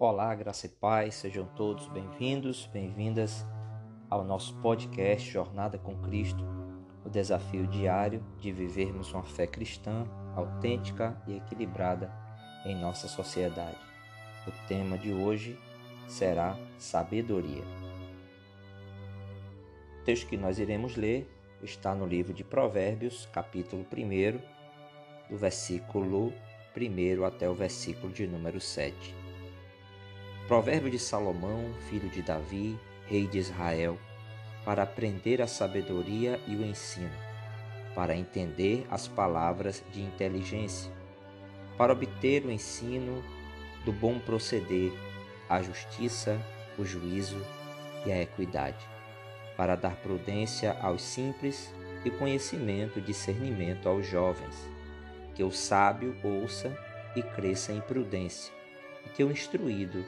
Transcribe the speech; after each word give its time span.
Olá, 0.00 0.32
graça 0.32 0.66
e 0.66 0.68
paz, 0.68 1.16
sejam 1.16 1.44
todos 1.56 1.88
bem-vindos, 1.88 2.66
bem-vindas 2.72 3.44
ao 4.08 4.22
nosso 4.22 4.54
podcast 4.58 5.28
Jornada 5.28 5.76
com 5.76 6.00
Cristo, 6.02 6.44
o 7.04 7.10
desafio 7.10 7.66
diário 7.66 8.24
de 8.38 8.52
vivermos 8.52 9.12
uma 9.12 9.24
fé 9.24 9.44
cristã 9.44 10.06
autêntica 10.36 11.20
e 11.26 11.38
equilibrada 11.38 12.12
em 12.64 12.80
nossa 12.80 13.08
sociedade. 13.08 13.76
O 14.46 14.52
tema 14.68 14.96
de 14.96 15.12
hoje 15.12 15.58
será 16.06 16.56
sabedoria. 16.78 17.64
O 20.00 20.04
texto 20.04 20.28
que 20.28 20.36
nós 20.36 20.60
iremos 20.60 20.94
ler 20.94 21.28
está 21.60 21.92
no 21.92 22.06
livro 22.06 22.32
de 22.32 22.44
Provérbios, 22.44 23.26
capítulo 23.32 23.84
1, 23.92 24.38
do 25.28 25.36
versículo 25.36 26.32
1 26.76 27.24
até 27.24 27.50
o 27.50 27.54
versículo 27.54 28.12
de 28.12 28.28
número 28.28 28.60
7. 28.60 29.17
Provérbio 30.48 30.90
de 30.90 30.98
Salomão, 30.98 31.74
filho 31.90 32.08
de 32.08 32.22
Davi, 32.22 32.80
rei 33.06 33.26
de 33.26 33.36
Israel, 33.36 33.98
para 34.64 34.82
aprender 34.82 35.42
a 35.42 35.46
sabedoria 35.46 36.40
e 36.46 36.56
o 36.56 36.64
ensino, 36.64 37.12
para 37.94 38.16
entender 38.16 38.86
as 38.90 39.06
palavras 39.06 39.84
de 39.92 40.00
inteligência, 40.00 40.90
para 41.76 41.92
obter 41.92 42.46
o 42.46 42.50
ensino 42.50 43.22
do 43.84 43.92
bom 43.92 44.18
proceder, 44.18 44.90
a 45.50 45.60
justiça, 45.60 46.40
o 46.78 46.84
juízo 46.84 47.44
e 48.06 48.10
a 48.10 48.22
equidade, 48.22 48.88
para 49.54 49.76
dar 49.76 49.96
prudência 49.96 50.78
aos 50.80 51.02
simples 51.02 51.74
e 52.06 52.10
conhecimento 52.10 53.02
discernimento 53.02 53.86
aos 53.86 54.06
jovens 54.06 54.66
que 55.34 55.44
o 55.44 55.52
sábio 55.52 56.16
ouça 56.24 56.76
e 57.14 57.22
cresça 57.22 57.72
em 57.72 57.80
prudência, 57.80 58.52
e 59.06 59.08
que 59.10 59.22
o 59.22 59.30
instruído 59.30 60.04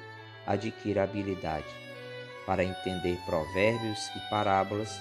adquira 0.52 1.04
habilidade 1.04 1.66
para 2.46 2.64
entender 2.64 3.18
provérbios 3.24 4.10
e 4.16 4.30
parábolas, 4.30 5.00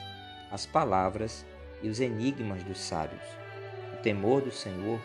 as 0.51 0.65
palavras 0.65 1.45
e 1.81 1.89
os 1.89 1.99
enigmas 1.99 2.63
dos 2.63 2.79
sábios. 2.79 3.23
O 3.93 3.97
temor 3.97 4.41
do 4.41 4.51
Senhor 4.51 4.99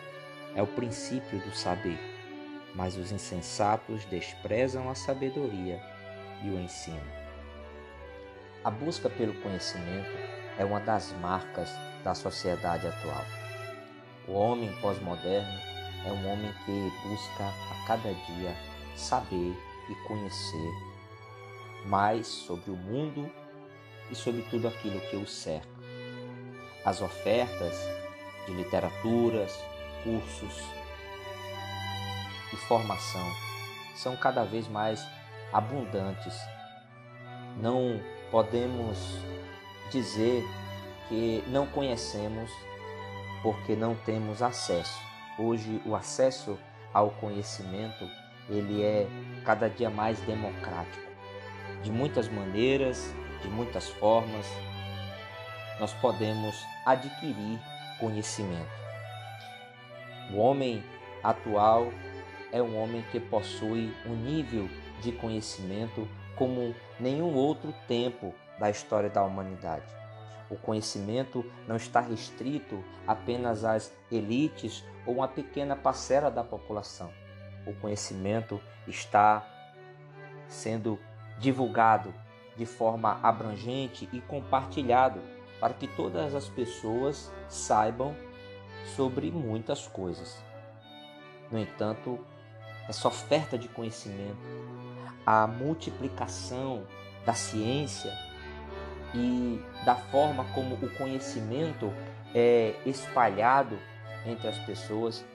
é 0.53 0.61
o 0.61 0.67
princípio 0.67 1.39
do 1.39 1.55
saber, 1.55 1.99
mas 2.75 2.97
os 2.97 3.11
insensatos 3.11 4.05
desprezam 4.05 4.89
a 4.89 4.95
sabedoria 4.95 5.81
e 6.43 6.49
o 6.49 6.59
ensino. 6.59 7.01
A 8.63 8.69
busca 8.69 9.09
pelo 9.09 9.33
conhecimento 9.41 10.09
é 10.57 10.65
uma 10.65 10.79
das 10.79 11.11
marcas 11.21 11.69
da 12.03 12.13
sociedade 12.13 12.87
atual. 12.87 13.25
O 14.27 14.33
homem 14.33 14.71
pós-moderno 14.81 15.59
é 16.05 16.11
um 16.11 16.31
homem 16.31 16.51
que 16.65 16.91
busca 17.07 17.43
a 17.43 17.87
cada 17.87 18.13
dia 18.13 18.55
saber 18.95 19.55
e 19.89 19.95
conhecer 20.07 20.71
mais 21.85 22.27
sobre 22.27 22.71
o 22.71 22.75
mundo 22.75 23.29
e 24.09 24.15
sobre 24.15 24.41
tudo 24.43 24.67
aquilo 24.67 24.99
que 25.01 25.15
o 25.15 25.27
cerca. 25.27 25.67
As 26.83 27.01
ofertas 27.01 27.75
de 28.45 28.53
literaturas, 28.53 29.59
cursos 30.03 30.63
e 32.53 32.55
formação 32.55 33.27
são 33.95 34.15
cada 34.15 34.43
vez 34.43 34.67
mais 34.67 35.05
abundantes. 35.51 36.35
Não 37.57 37.99
podemos 38.29 38.97
dizer 39.89 40.43
que 41.07 41.43
não 41.47 41.65
conhecemos 41.67 42.51
porque 43.41 43.75
não 43.75 43.95
temos 43.95 44.41
acesso. 44.41 44.99
Hoje 45.37 45.81
o 45.85 45.95
acesso 45.95 46.57
ao 46.93 47.11
conhecimento 47.11 48.09
ele 48.49 48.83
é 48.83 49.07
cada 49.43 49.69
dia 49.69 49.89
mais 49.89 50.19
democrático. 50.21 51.05
De 51.83 51.91
muitas 51.91 52.27
maneiras, 52.27 53.13
de 53.41 53.47
muitas 53.47 53.89
formas, 53.89 54.45
nós 55.79 55.93
podemos 55.93 56.55
adquirir 56.85 57.59
conhecimento. 57.99 58.85
O 60.33 60.37
homem 60.37 60.83
atual 61.23 61.91
é 62.51 62.61
um 62.61 62.81
homem 62.81 63.03
que 63.11 63.19
possui 63.19 63.93
um 64.05 64.15
nível 64.15 64.69
de 65.01 65.11
conhecimento 65.11 66.07
como 66.35 66.73
nenhum 66.99 67.33
outro 67.33 67.73
tempo 67.87 68.33
da 68.59 68.69
história 68.69 69.09
da 69.09 69.23
humanidade. 69.23 69.85
O 70.49 70.55
conhecimento 70.55 71.43
não 71.67 71.75
está 71.75 71.99
restrito 71.99 72.83
apenas 73.07 73.65
às 73.65 73.91
elites 74.11 74.83
ou 75.05 75.15
uma 75.15 75.27
pequena 75.27 75.75
parcela 75.75 76.29
da 76.29 76.43
população. 76.43 77.11
O 77.65 77.73
conhecimento 77.73 78.61
está 78.87 79.45
sendo 80.47 80.99
divulgado 81.39 82.13
de 82.55 82.65
forma 82.65 83.19
abrangente 83.21 84.07
e 84.13 84.21
compartilhado 84.21 85.19
para 85.59 85.73
que 85.73 85.87
todas 85.87 86.33
as 86.35 86.47
pessoas 86.47 87.31
saibam 87.49 88.15
sobre 88.95 89.31
muitas 89.31 89.87
coisas. 89.87 90.41
No 91.51 91.59
entanto, 91.59 92.19
essa 92.87 93.07
oferta 93.07 93.57
de 93.57 93.67
conhecimento, 93.67 94.37
a 95.25 95.47
multiplicação 95.47 96.85
da 97.25 97.33
ciência, 97.33 98.13
e 99.15 99.61
da 99.85 99.95
forma 99.95 100.43
como 100.53 100.75
o 100.75 100.89
conhecimento 100.97 101.91
é 102.33 102.75
espalhado 102.85 103.79
entre 104.25 104.47
as 104.47 104.59
pessoas, 104.59 105.25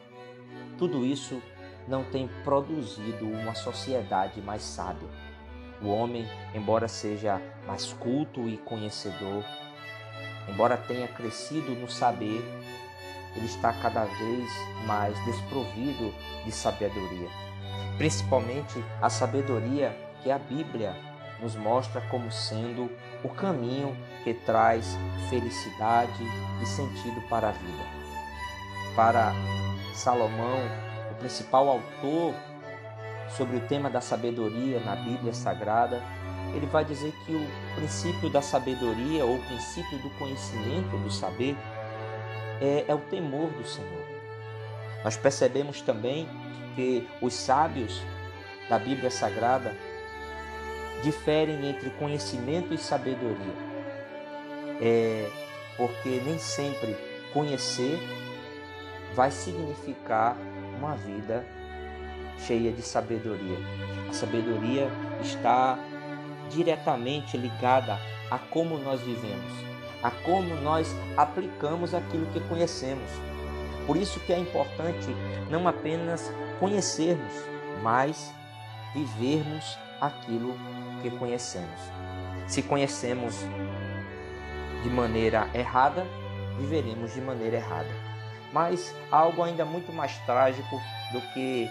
tudo 0.79 1.05
isso 1.05 1.41
não 1.89 2.05
tem 2.05 2.29
produzido 2.45 3.27
uma 3.27 3.55
sociedade 3.55 4.41
mais 4.41 4.63
sábia. 4.63 5.09
O 5.83 5.89
homem, 5.89 6.29
embora 6.55 6.89
seja 6.89 7.41
mais 7.67 7.93
culto 7.95 8.49
e 8.49 8.59
conhecedor, 8.59 9.45
embora 10.49 10.77
tenha 10.77 11.09
crescido 11.09 11.73
no 11.73 11.89
saber, 11.89 12.45
ele 13.35 13.47
está 13.47 13.73
cada 13.73 14.05
vez 14.05 14.51
mais 14.87 15.17
desprovido 15.25 16.13
de 16.45 16.53
sabedoria, 16.53 17.29
principalmente 17.97 18.85
a 19.01 19.09
sabedoria 19.09 19.97
que 20.23 20.31
a 20.31 20.39
Bíblia 20.39 20.95
nos 21.41 21.55
mostra 21.57 22.01
como 22.11 22.31
sendo 22.31 22.91
o 23.25 23.29
caminho 23.29 23.97
que 24.25 24.35
traz 24.35 24.97
felicidade 25.29 26.23
e 26.63 26.67
sentido 26.67 27.21
para 27.29 27.49
a 27.49 27.53
vida. 27.53 27.85
Para 28.95 29.33
Salomão, 29.95 30.59
principal 31.21 31.69
autor 31.69 32.35
sobre 33.37 33.57
o 33.57 33.61
tema 33.61 33.89
da 33.89 34.01
sabedoria 34.01 34.81
na 34.81 34.97
Bíblia 34.97 35.33
Sagrada, 35.33 36.03
ele 36.55 36.67
vai 36.67 36.85
dizer 36.85 37.13
que 37.25 37.33
o 37.33 37.47
princípio 37.77 38.29
da 38.29 38.43
sabedoria 38.43 39.25
ou 39.25 39.37
o 39.37 39.47
princípio 39.47 39.99
do 39.99 40.11
conhecimento, 40.19 40.99
do 40.99 41.11
saber, 41.11 41.57
é, 42.61 42.85
é 42.89 42.95
o 42.95 42.99
temor 42.99 43.51
do 43.51 43.65
Senhor. 43.65 44.05
Nós 45.05 45.17
percebemos 45.17 45.81
também 45.81 46.29
que 46.75 47.09
os 47.23 47.33
sábios 47.35 48.03
da 48.69 48.79
Bíblia 48.79 49.11
Sagrada 49.11 49.77
diferem 51.03 51.69
entre 51.69 51.91
conhecimento 51.91 52.75
e 52.75 52.79
sabedoria. 52.79 53.71
É 54.81 55.31
porque 55.77 56.21
nem 56.25 56.39
sempre 56.39 56.95
conhecer 57.33 57.99
vai 59.15 59.31
significar 59.31 60.37
uma 60.81 60.97
vida 60.97 61.45
cheia 62.39 62.73
de 62.73 62.81
sabedoria. 62.81 63.59
A 64.09 64.13
sabedoria 64.13 64.91
está 65.21 65.79
diretamente 66.49 67.37
ligada 67.37 67.99
a 68.31 68.39
como 68.39 68.79
nós 68.79 69.01
vivemos, 69.03 69.53
a 70.03 70.11
como 70.11 70.55
nós 70.57 70.93
aplicamos 71.17 71.95
aquilo 71.95 72.27
que 72.33 72.41
conhecemos. 72.41 73.11
Por 73.87 73.97
isso 73.97 74.19
que 74.21 74.33
é 74.33 74.39
importante 74.39 75.09
não 75.51 75.69
apenas 75.69 76.33
conhecermos, 76.59 77.33
mas 77.83 78.33
vivermos 78.95 79.79
aquilo 80.01 80.55
que 81.03 81.11
conhecemos. 81.11 81.81
Se 82.47 82.63
conhecemos 82.63 83.35
de 84.83 84.91
maneira 84.91 85.49
errada, 85.55 86.07
viveremos 86.59 87.15
de 87.15 87.21
maneira 87.21 87.57
errada. 87.57 88.10
Mas 88.53 88.95
algo 89.11 89.43
ainda 89.43 89.65
muito 89.65 89.93
mais 89.93 90.17
trágico 90.27 90.81
do 91.13 91.21
que 91.33 91.71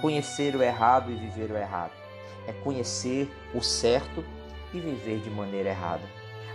conhecer 0.00 0.54
o 0.54 0.62
errado 0.62 1.10
e 1.10 1.14
viver 1.14 1.50
o 1.50 1.56
errado. 1.56 1.92
É 2.46 2.52
conhecer 2.52 3.30
o 3.54 3.62
certo 3.62 4.24
e 4.74 4.80
viver 4.80 5.20
de 5.20 5.30
maneira 5.30 5.70
errada. 5.70 6.02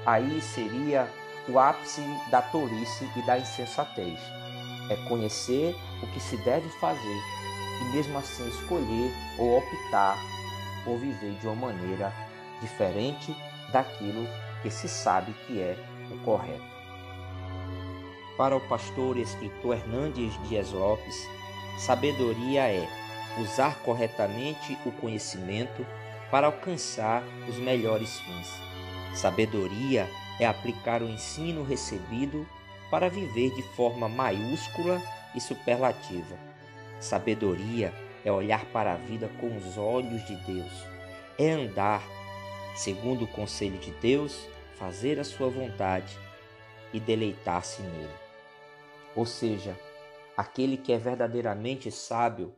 Aí 0.05 0.41
seria 0.41 1.07
o 1.47 1.57
ápice 1.59 2.01
da 2.29 2.41
tolice 2.41 3.09
e 3.15 3.21
da 3.25 3.37
insensatez. 3.39 4.19
É 4.89 4.95
conhecer 5.07 5.75
o 6.03 6.07
que 6.07 6.19
se 6.19 6.37
deve 6.37 6.69
fazer 6.79 7.21
e 7.81 7.95
mesmo 7.95 8.17
assim 8.17 8.47
escolher 8.47 9.11
ou 9.37 9.57
optar 9.57 10.17
por 10.83 10.97
viver 10.97 11.33
de 11.39 11.47
uma 11.47 11.67
maneira 11.67 12.13
diferente 12.61 13.35
daquilo 13.71 14.27
que 14.61 14.69
se 14.71 14.87
sabe 14.87 15.33
que 15.45 15.61
é 15.61 15.77
o 16.11 16.17
correto. 16.23 16.76
Para 18.37 18.55
o 18.55 18.61
pastor 18.61 19.17
e 19.17 19.21
escritor 19.21 19.77
Hernandes 19.77 20.31
Dias 20.47 20.71
Lopes, 20.71 21.27
sabedoria 21.79 22.67
é 22.67 22.87
usar 23.41 23.79
corretamente 23.79 24.77
o 24.85 24.91
conhecimento 24.91 25.83
para 26.29 26.45
alcançar 26.45 27.23
os 27.49 27.57
melhores 27.57 28.19
fins. 28.19 28.47
Sabedoria 29.15 30.07
é 30.39 30.45
aplicar 30.45 31.01
o 31.01 31.09
ensino 31.09 31.63
recebido 31.63 32.47
para 32.91 33.09
viver 33.09 33.55
de 33.55 33.63
forma 33.75 34.07
maiúscula 34.07 35.01
e 35.33 35.41
superlativa. 35.41 36.37
Sabedoria 36.99 37.91
é 38.23 38.31
olhar 38.31 38.65
para 38.65 38.93
a 38.93 38.97
vida 38.97 39.27
com 39.39 39.47
os 39.57 39.79
olhos 39.79 40.23
de 40.27 40.35
Deus, 40.45 40.85
é 41.39 41.53
andar 41.53 42.03
segundo 42.75 43.25
o 43.25 43.27
conselho 43.27 43.79
de 43.79 43.89
Deus, 43.93 44.47
fazer 44.77 45.19
a 45.19 45.23
sua 45.23 45.49
vontade 45.49 46.15
e 46.93 46.99
deleitar-se 46.99 47.81
nele. 47.81 48.26
Ou 49.17 49.25
seja, 49.25 49.75
aquele 50.37 50.77
que 50.77 50.93
é 50.93 50.97
verdadeiramente 50.99 51.89
sábio, 51.89 52.53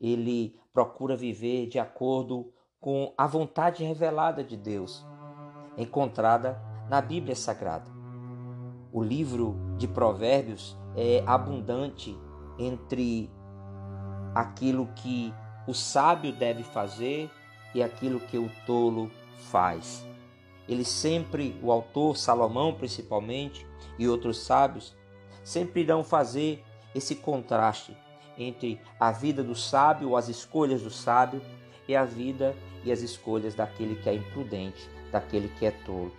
ele 0.00 0.56
procura 0.72 1.16
viver 1.16 1.66
de 1.66 1.80
acordo 1.80 2.52
com 2.80 3.12
a 3.18 3.26
vontade 3.26 3.82
revelada 3.82 4.44
de 4.44 4.56
Deus, 4.56 5.04
encontrada 5.76 6.56
na 6.88 7.00
Bíblia 7.00 7.34
Sagrada. 7.34 7.90
O 8.92 9.02
livro 9.02 9.56
de 9.76 9.88
Provérbios 9.88 10.76
é 10.94 11.20
abundante 11.26 12.16
entre 12.60 13.28
aquilo 14.36 14.86
que 14.94 15.34
o 15.66 15.74
sábio 15.74 16.32
deve 16.32 16.62
fazer 16.62 17.28
e 17.74 17.82
aquilo 17.82 18.20
que 18.20 18.38
o 18.38 18.48
tolo 18.64 19.10
faz. 19.50 20.06
Ele 20.68 20.84
sempre, 20.84 21.58
o 21.60 21.72
autor 21.72 22.16
Salomão 22.16 22.72
principalmente 22.72 23.66
e 23.98 24.06
outros 24.06 24.44
sábios, 24.44 24.96
sempre 25.44 25.82
irão 25.82 26.02
fazer 26.02 26.64
esse 26.94 27.14
contraste 27.14 27.96
entre 28.36 28.80
a 28.98 29.12
vida 29.12 29.44
do 29.44 29.54
sábio, 29.54 30.16
as 30.16 30.28
escolhas 30.28 30.82
do 30.82 30.90
sábio, 30.90 31.40
e 31.86 31.94
a 31.94 32.04
vida 32.04 32.56
e 32.82 32.90
as 32.90 33.00
escolhas 33.00 33.54
daquele 33.54 33.96
que 33.96 34.08
é 34.08 34.14
imprudente, 34.14 34.88
daquele 35.12 35.48
que 35.48 35.66
é 35.66 35.70
tolo. 35.70 36.12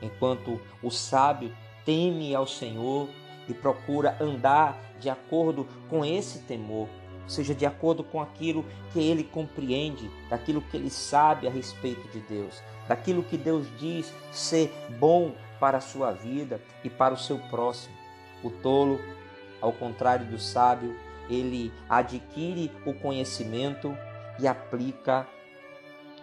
Enquanto 0.00 0.60
o 0.82 0.90
sábio 0.90 1.52
teme 1.84 2.34
ao 2.34 2.46
Senhor 2.46 3.08
e 3.48 3.54
procura 3.54 4.16
andar 4.20 4.78
de 5.00 5.08
acordo 5.08 5.66
com 5.88 6.04
esse 6.04 6.40
temor, 6.40 6.88
ou 7.22 7.28
seja, 7.28 7.54
de 7.54 7.66
acordo 7.66 8.04
com 8.04 8.20
aquilo 8.20 8.64
que 8.92 9.00
ele 9.00 9.24
compreende, 9.24 10.10
daquilo 10.28 10.62
que 10.62 10.76
ele 10.76 10.90
sabe 10.90 11.46
a 11.46 11.50
respeito 11.50 12.06
de 12.08 12.20
Deus, 12.20 12.62
daquilo 12.86 13.22
que 13.22 13.36
Deus 13.36 13.66
diz 13.78 14.12
ser 14.30 14.72
bom 14.98 15.34
para 15.58 15.78
a 15.78 15.80
sua 15.80 16.12
vida 16.12 16.60
e 16.84 16.90
para 16.90 17.14
o 17.14 17.18
seu 17.18 17.38
próximo. 17.50 18.05
O 18.42 18.50
tolo, 18.50 19.00
ao 19.60 19.72
contrário 19.72 20.26
do 20.26 20.38
sábio, 20.38 20.96
ele 21.28 21.72
adquire 21.88 22.70
o 22.84 22.94
conhecimento 22.94 23.96
e 24.38 24.46
aplica 24.46 25.26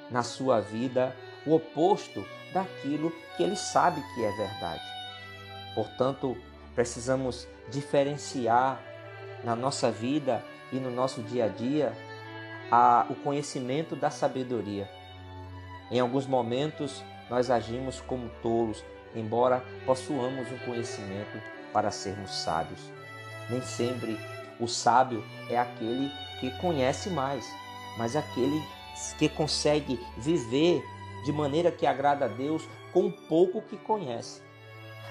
na 0.09 0.23
sua 0.23 0.61
vida 0.61 1.15
o 1.45 1.55
oposto 1.55 2.25
daquilo 2.53 3.11
que 3.35 3.43
ele 3.43 3.55
sabe 3.55 4.01
que 4.13 4.23
é 4.23 4.31
verdade. 4.31 4.83
Portanto, 5.75 6.37
precisamos 6.75 7.47
diferenciar 7.69 8.79
na 9.43 9.55
nossa 9.55 9.91
vida 9.91 10.43
e 10.71 10.77
no 10.77 10.91
nosso 10.91 11.21
dia 11.23 11.45
a 11.45 11.47
dia 11.47 11.93
a, 12.71 13.05
o 13.09 13.15
conhecimento 13.15 13.95
da 13.95 14.09
sabedoria. 14.09 14.89
Em 15.91 15.99
alguns 15.99 16.25
momentos 16.25 17.03
nós 17.29 17.49
agimos 17.49 17.99
como 18.01 18.29
tolos, 18.41 18.83
embora 19.15 19.63
possuamos 19.85 20.51
um 20.51 20.57
conhecimento 20.59 21.41
para 21.73 21.91
sermos 21.91 22.31
sábios. 22.31 22.79
Nem 23.49 23.61
sempre 23.61 24.17
o 24.59 24.67
sábio 24.67 25.23
é 25.49 25.57
aquele 25.57 26.09
que 26.39 26.51
conhece 26.59 27.09
mais, 27.09 27.45
mas 27.97 28.15
aquele 28.15 28.61
que 29.17 29.27
consegue 29.27 29.99
viver 30.17 30.83
de 31.25 31.31
maneira 31.31 31.71
que 31.71 31.85
agrada 31.85 32.25
a 32.25 32.27
Deus 32.27 32.67
com 32.93 33.07
o 33.07 33.11
pouco 33.11 33.61
que 33.61 33.77
conhece. 33.77 34.41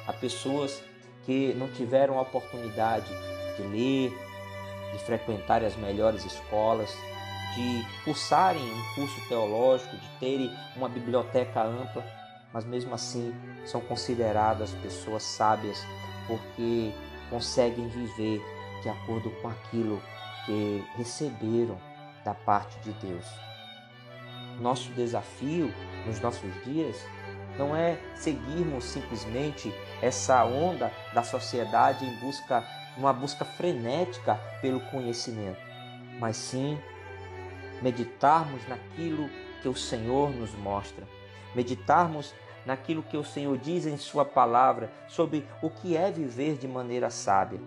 Há 0.07 0.13
pessoas 0.13 0.83
que 1.25 1.53
não 1.55 1.69
tiveram 1.69 2.19
a 2.19 2.23
oportunidade 2.23 3.11
de 3.57 3.63
ler, 3.63 4.13
de 4.93 4.99
frequentar 5.05 5.65
as 5.65 5.77
melhores 5.77 6.25
escolas, 6.25 6.91
de 7.55 7.85
cursarem 8.05 8.63
um 8.63 8.95
curso 8.95 9.29
teológico, 9.29 9.97
de 9.97 10.09
terem 10.19 10.51
uma 10.77 10.89
biblioteca 10.89 11.63
ampla, 11.63 12.05
mas 12.53 12.65
mesmo 12.65 12.95
assim 12.95 13.35
são 13.65 13.81
consideradas 13.81 14.73
pessoas 14.83 15.23
sábias 15.23 15.85
porque 16.27 16.93
conseguem 17.31 17.89
viver 17.89 18.41
de 18.83 18.89
acordo 18.89 19.31
com 19.43 19.49
aquilo 19.49 20.03
que 20.45 20.85
receberam 20.97 21.79
da 22.25 22.35
parte 22.35 22.79
de 22.81 22.93
Deus. 23.07 23.27
Nosso 24.61 24.91
desafio 24.93 25.73
nos 26.07 26.21
nossos 26.21 26.53
dias 26.65 26.97
não 27.59 27.75
é 27.77 27.99
seguirmos 28.15 28.85
simplesmente 28.85 29.73
essa 30.01 30.45
onda 30.45 30.93
da 31.15 31.23
sociedade 31.23 32.05
em 32.05 32.17
busca 32.21 32.65
uma 32.97 33.13
busca 33.13 33.45
frenética 33.45 34.35
pelo 34.61 34.81
conhecimento, 34.91 35.61
mas 36.19 36.37
sim 36.37 36.79
meditarmos 37.81 38.67
naquilo 38.69 39.31
que 39.63 39.69
o 39.69 39.75
Senhor 39.75 40.31
nos 40.31 40.53
mostra, 40.55 41.07
meditarmos 41.55 42.35
naquilo 42.65 43.03
que 43.03 43.17
o 43.17 43.25
Senhor 43.25 43.57
diz 43.59 43.87
em 43.87 43.97
Sua 43.97 44.25
palavra 44.25 44.91
sobre 45.09 45.47
o 45.63 45.71
que 45.71 45.97
é 45.97 46.11
viver 46.11 46.57
de 46.57 46.69
maneira 46.69 47.11
sábia. 47.11 47.61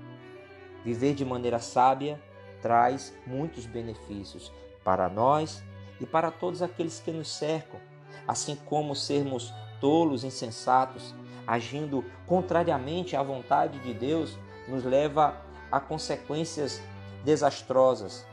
Viver 0.83 1.13
de 1.13 1.25
maneira 1.25 1.59
sábia 1.59 2.21
traz 2.61 3.15
muitos 3.25 3.65
benefícios 3.65 4.51
para 4.83 5.09
nós 5.09 5.63
e 5.99 6.05
para 6.05 6.31
todos 6.31 6.61
aqueles 6.61 6.99
que 6.99 7.11
nos 7.11 7.27
cercam, 7.27 7.79
assim 8.27 8.55
como 8.65 8.95
sermos 8.95 9.53
tolos, 9.79 10.23
insensatos, 10.23 11.13
agindo 11.45 12.03
contrariamente 12.25 13.15
à 13.15 13.23
vontade 13.23 13.79
de 13.79 13.93
Deus, 13.93 14.37
nos 14.67 14.83
leva 14.83 15.41
a 15.71 15.79
consequências 15.79 16.81
desastrosas. 17.23 18.25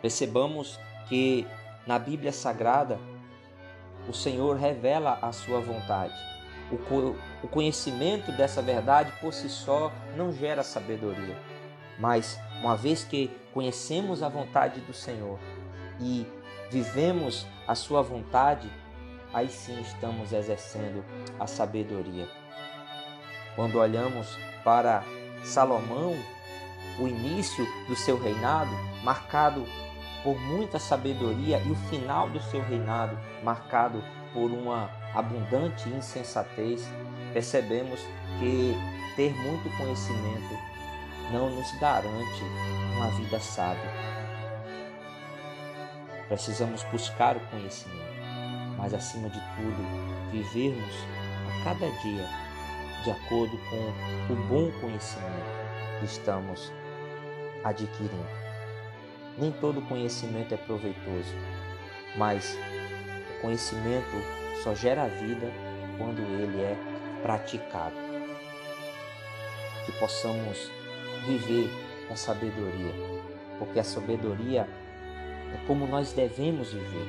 Percebamos 0.00 0.78
que 1.08 1.46
na 1.86 1.98
Bíblia 1.98 2.32
Sagrada 2.32 2.98
o 4.08 4.12
Senhor 4.12 4.56
revela 4.56 5.18
a 5.20 5.32
sua 5.32 5.60
vontade. 5.60 6.14
O 7.42 7.48
conhecimento 7.48 8.32
dessa 8.32 8.62
verdade 8.62 9.12
por 9.20 9.32
si 9.32 9.48
só 9.48 9.92
não 10.16 10.32
gera 10.32 10.62
sabedoria, 10.62 11.36
mas 11.98 12.38
uma 12.60 12.76
vez 12.76 13.04
que 13.04 13.30
conhecemos 13.52 14.22
a 14.22 14.28
vontade 14.28 14.80
do 14.80 14.92
Senhor 14.92 15.38
e 16.00 16.26
vivemos 16.70 17.46
a 17.68 17.74
sua 17.74 18.02
vontade, 18.02 18.68
aí 19.32 19.48
sim 19.48 19.80
estamos 19.80 20.32
exercendo 20.32 21.04
a 21.38 21.46
sabedoria. 21.46 22.26
Quando 23.54 23.78
olhamos 23.78 24.36
para 24.64 25.04
Salomão, 25.44 26.16
o 26.98 27.06
início 27.06 27.66
do 27.86 27.94
seu 27.94 28.18
reinado, 28.18 28.72
marcado 29.04 29.64
por 30.24 30.40
muita 30.40 30.78
sabedoria, 30.78 31.58
e 31.58 31.70
o 31.70 31.76
final 31.90 32.30
do 32.30 32.40
seu 32.40 32.62
reinado, 32.62 33.16
marcado 33.42 34.02
por 34.32 34.50
uma 34.50 34.90
abundante 35.14 35.88
insensatez, 35.90 36.88
percebemos 37.32 38.00
que 38.40 38.74
ter 39.14 39.32
muito 39.34 39.76
conhecimento 39.76 40.74
não 41.30 41.50
nos 41.50 41.70
garante 41.78 42.42
uma 42.96 43.10
vida 43.10 43.38
sábia. 43.38 43.90
Precisamos 46.28 46.82
buscar 46.84 47.36
o 47.36 47.40
conhecimento, 47.50 48.14
mas 48.78 48.94
acima 48.94 49.28
de 49.28 49.40
tudo, 49.56 50.30
vivermos 50.32 50.94
a 51.48 51.64
cada 51.64 51.90
dia 52.00 52.26
de 53.04 53.10
acordo 53.10 53.58
com 53.68 54.32
o 54.32 54.36
bom 54.48 54.80
conhecimento 54.80 56.00
que 56.00 56.06
estamos 56.06 56.72
adquirindo. 57.62 58.43
Nem 59.36 59.50
todo 59.52 59.82
conhecimento 59.82 60.54
é 60.54 60.56
proveitoso, 60.56 61.34
mas 62.16 62.56
o 63.36 63.40
conhecimento 63.40 64.16
só 64.62 64.74
gera 64.74 65.08
vida 65.08 65.50
quando 65.98 66.20
ele 66.20 66.62
é 66.62 66.76
praticado. 67.22 67.96
Que 69.84 69.92
possamos 69.98 70.70
viver 71.26 71.68
com 72.06 72.14
sabedoria, 72.14 72.94
porque 73.58 73.80
a 73.80 73.84
sabedoria 73.84 74.68
é 75.52 75.66
como 75.66 75.86
nós 75.86 76.12
devemos 76.12 76.72
viver. 76.72 77.06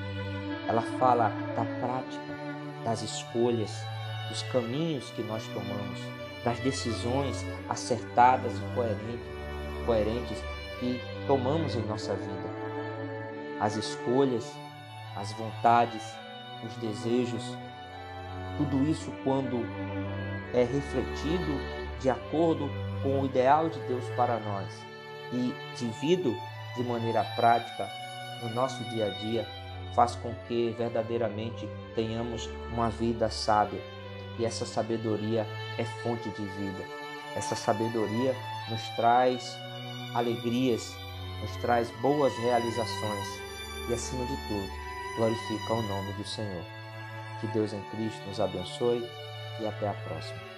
Ela 0.67 0.81
fala 0.81 1.29
da 1.55 1.63
prática, 1.79 2.35
das 2.83 3.03
escolhas, 3.03 3.71
dos 4.29 4.41
caminhos 4.43 5.09
que 5.11 5.21
nós 5.21 5.45
tomamos, 5.47 5.99
das 6.43 6.59
decisões 6.59 7.45
acertadas 7.69 8.53
e 8.57 8.75
coerentes, 8.75 9.35
coerentes 9.85 10.37
que 10.79 10.99
tomamos 11.27 11.75
em 11.75 11.81
nossa 11.81 12.13
vida. 12.13 12.55
As 13.59 13.75
escolhas, 13.75 14.51
as 15.15 15.31
vontades, 15.33 16.03
os 16.63 16.73
desejos, 16.75 17.43
tudo 18.57 18.83
isso 18.89 19.11
quando 19.23 19.65
é 20.53 20.63
refletido 20.63 21.59
de 21.99 22.09
acordo 22.09 22.69
com 23.01 23.21
o 23.21 23.25
ideal 23.25 23.69
de 23.69 23.79
Deus 23.81 24.03
para 24.15 24.39
nós 24.39 24.85
e 25.33 25.53
vivido 25.77 26.35
de 26.75 26.83
maneira 26.83 27.23
prática 27.35 27.89
no 28.41 28.53
nosso 28.53 28.83
dia 28.85 29.07
a 29.07 29.09
dia 29.09 29.47
faz 29.95 30.15
com 30.15 30.33
que 30.47 30.75
verdadeiramente 30.77 31.67
tenhamos 31.95 32.49
uma 32.71 32.89
vida 32.89 33.29
sábia. 33.29 33.79
E 34.37 34.45
essa 34.45 34.65
sabedoria 34.65 35.47
é 35.77 35.85
fonte 36.03 36.29
de 36.29 36.41
vida. 36.41 36.83
Essa 37.35 37.55
sabedoria 37.55 38.35
nos 38.69 38.81
traz 38.89 39.57
alegrias, 40.13 40.93
nos 41.41 41.55
traz 41.57 41.89
boas 42.01 42.33
realizações 42.37 43.27
e, 43.89 43.93
acima 43.93 44.25
de 44.25 44.35
tudo, 44.47 44.69
glorifica 45.17 45.73
o 45.73 45.81
nome 45.81 46.13
do 46.13 46.25
Senhor. 46.25 46.63
Que 47.39 47.47
Deus 47.47 47.73
em 47.73 47.81
Cristo 47.91 48.25
nos 48.27 48.39
abençoe 48.39 49.07
e 49.59 49.67
até 49.67 49.87
a 49.87 49.93
próxima. 49.93 50.54